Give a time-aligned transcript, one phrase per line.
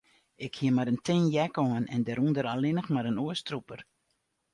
[0.45, 3.79] Ik hie mar in tin jack oan en dêrûnder allinnich mar in oerstrûper.